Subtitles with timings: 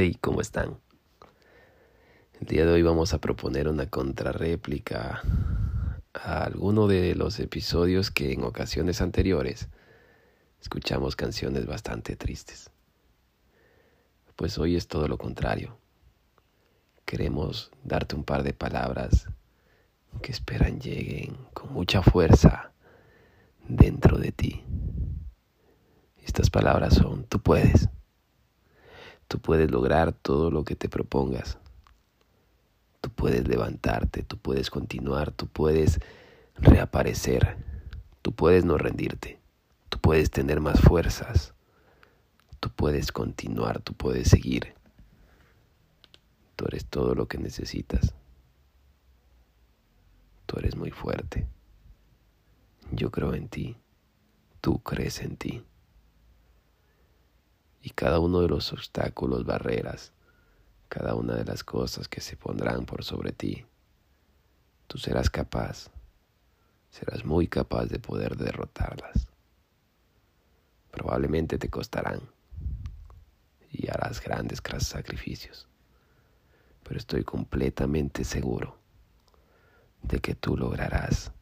[0.00, 0.78] Hey, ¿cómo están?
[2.40, 5.22] El día de hoy vamos a proponer una contrarréplica
[6.14, 9.66] a alguno de los episodios que en ocasiones anteriores
[10.60, 12.70] escuchamos canciones bastante tristes.
[14.36, 15.76] Pues hoy es todo lo contrario.
[17.04, 19.26] Queremos darte un par de palabras
[20.22, 22.70] que esperan lleguen con mucha fuerza
[23.66, 24.64] dentro de ti.
[26.24, 27.88] Estas palabras son, tú puedes.
[29.28, 31.58] Tú puedes lograr todo lo que te propongas.
[33.02, 36.00] Tú puedes levantarte, tú puedes continuar, tú puedes
[36.56, 37.56] reaparecer,
[38.22, 39.38] tú puedes no rendirte,
[39.90, 41.52] tú puedes tener más fuerzas,
[42.58, 44.74] tú puedes continuar, tú puedes seguir.
[46.56, 48.14] Tú eres todo lo que necesitas.
[50.46, 51.46] Tú eres muy fuerte.
[52.90, 53.76] Yo creo en ti.
[54.60, 55.62] Tú crees en ti
[57.82, 60.12] y cada uno de los obstáculos, barreras,
[60.88, 63.64] cada una de las cosas que se pondrán por sobre ti,
[64.86, 65.90] tú serás capaz,
[66.90, 69.28] serás muy capaz de poder derrotarlas.
[70.90, 72.20] Probablemente te costarán
[73.70, 75.68] y harás grandes sacrificios,
[76.82, 78.78] pero estoy completamente seguro
[80.02, 81.32] de que tú lograrás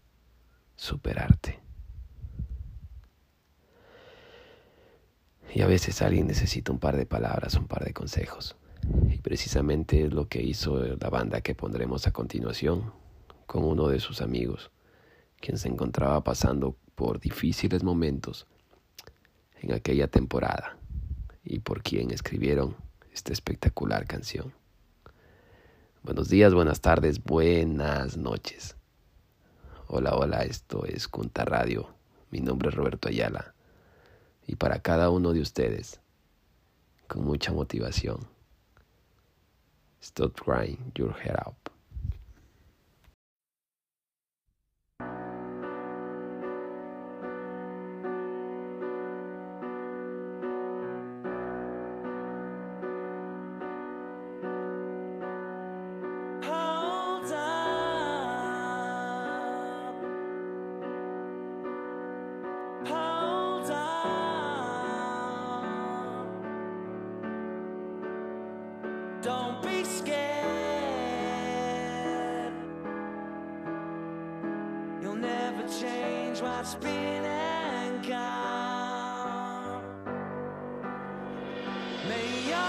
[0.75, 1.66] superarte.
[5.57, 8.57] Y a veces alguien necesita un par de palabras, un par de consejos.
[9.09, 12.93] Y precisamente es lo que hizo la banda que pondremos a continuación
[13.47, 14.71] con uno de sus amigos,
[15.41, 18.47] quien se encontraba pasando por difíciles momentos
[19.63, 20.77] en aquella temporada
[21.43, 22.77] y por quien escribieron
[23.11, 24.53] esta espectacular canción.
[26.03, 28.77] Buenos días, buenas tardes, buenas noches.
[29.87, 31.95] Hola, hola, esto es Cunta Radio.
[32.31, 33.55] Mi nombre es Roberto Ayala
[34.47, 36.01] y para cada uno de ustedes,
[37.09, 38.27] con mucha motivación.
[40.01, 41.76] Stop crying your head up.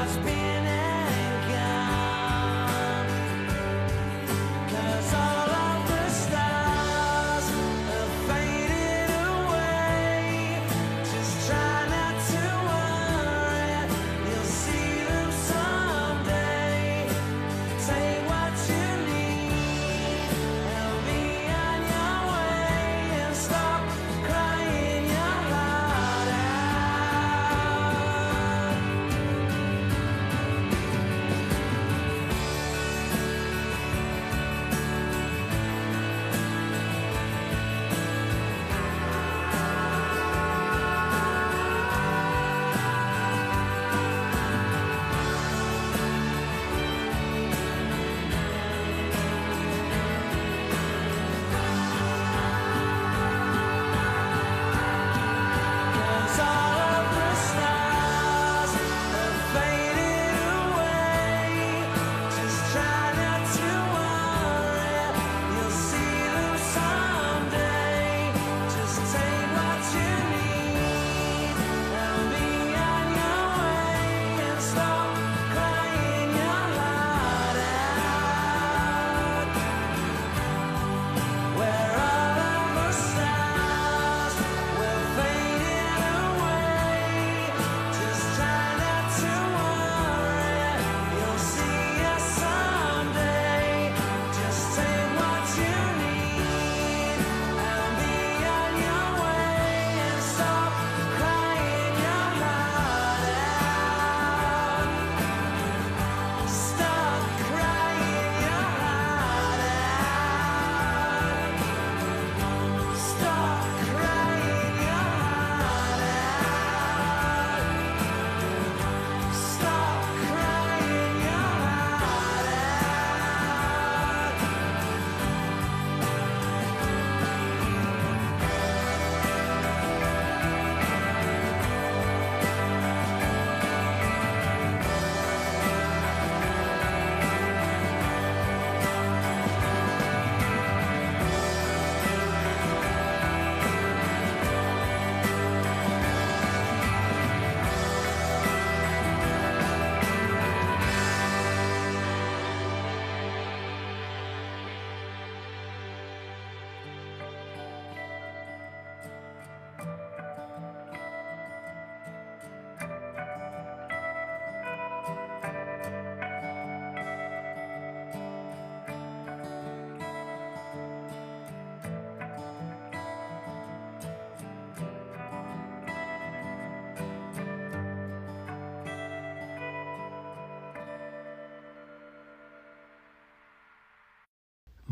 [0.00, 0.59] has been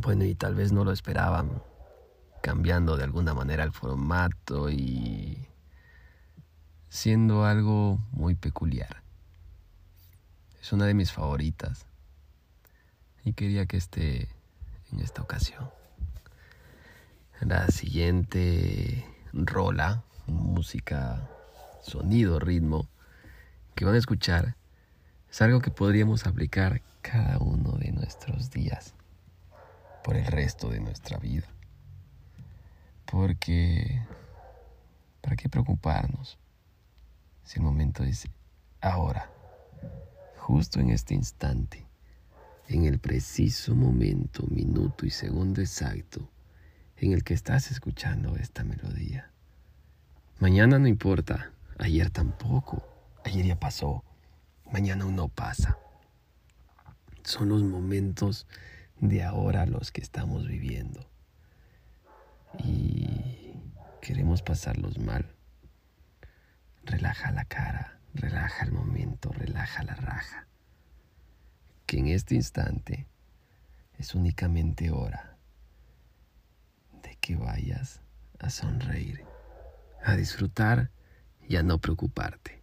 [0.00, 1.60] Bueno, y tal vez no lo esperaban,
[2.40, 5.48] cambiando de alguna manera el formato y
[6.88, 9.02] siendo algo muy peculiar.
[10.62, 11.84] Es una de mis favoritas
[13.24, 14.28] y quería que esté
[14.92, 15.68] en esta ocasión.
[17.40, 21.28] La siguiente rola, música,
[21.82, 22.88] sonido, ritmo
[23.74, 24.54] que van a escuchar
[25.28, 28.94] es algo que podríamos aplicar cada uno de nuestros días
[30.02, 31.48] por el resto de nuestra vida.
[33.10, 34.02] Porque,
[35.20, 36.38] ¿para qué preocuparnos
[37.44, 38.28] si el momento es
[38.80, 39.30] ahora,
[40.36, 41.86] justo en este instante,
[42.68, 46.30] en el preciso momento, minuto y segundo exacto
[46.96, 49.30] en el que estás escuchando esta melodía?
[50.38, 52.86] Mañana no importa, ayer tampoco,
[53.24, 54.04] ayer ya pasó,
[54.70, 55.78] mañana aún no pasa.
[57.24, 58.46] Son los momentos
[59.00, 61.08] de ahora los que estamos viviendo.
[62.58, 63.54] Y
[64.00, 65.34] queremos pasarlos mal.
[66.84, 70.46] Relaja la cara, relaja el momento, relaja la raja.
[71.86, 73.06] Que en este instante
[73.98, 75.36] es únicamente hora
[77.02, 78.00] de que vayas
[78.38, 79.24] a sonreír,
[80.04, 80.90] a disfrutar
[81.46, 82.62] y a no preocuparte.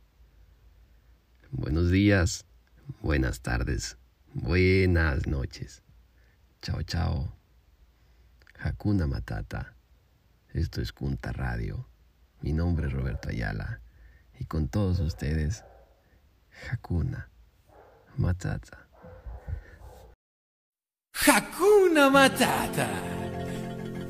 [1.52, 2.46] Buenos días,
[3.02, 3.98] buenas tardes,
[4.34, 5.85] buenas noches.
[6.66, 7.32] Chao, chao.
[8.58, 9.76] Hakuna Matata.
[10.52, 11.88] Esto es Kunta Radio.
[12.42, 13.82] Mi nombre es Roberto Ayala.
[14.40, 15.64] Y con todos ustedes,
[16.72, 17.30] Hakuna
[18.18, 18.88] Matata.
[21.28, 22.90] Hakuna Matata.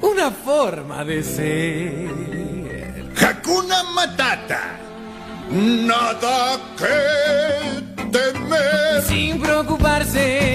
[0.01, 2.09] Una forma de ser.
[3.21, 4.79] Hakuna Matata.
[5.51, 9.01] Nada que temer.
[9.01, 10.54] Sin preocuparse,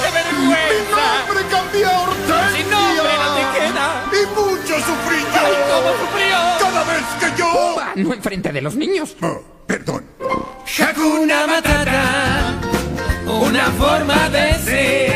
[1.73, 2.57] Mi Hortensia.
[2.57, 3.85] Sin nombre no te queda.
[4.11, 5.41] Y mucho sufrí yo.
[5.41, 6.37] ¡Ay, cómo sufrió!
[6.59, 7.49] Cada vez que yo...
[7.95, 9.15] No enfrente de los niños.
[9.21, 10.05] Oh, perdón.
[10.79, 12.55] Hakuna Matata,
[13.27, 15.10] una forma de ser.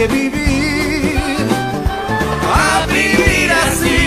[0.00, 1.18] Que vivir.
[2.52, 4.00] A vivir así.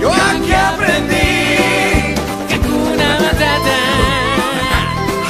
[0.00, 2.14] Yo aquí aprendí.
[2.52, 3.78] Hakuna Matata.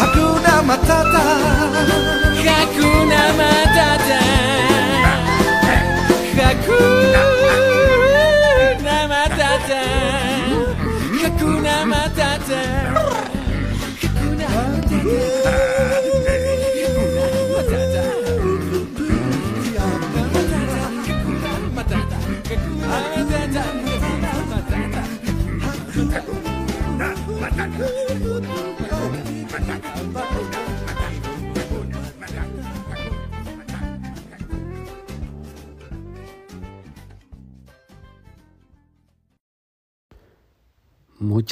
[0.01, 2.16] Hakuna Matata.